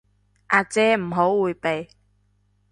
[0.47, 1.89] 阿姐唔好迴避